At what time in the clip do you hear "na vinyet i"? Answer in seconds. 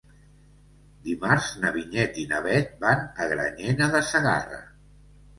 1.65-2.25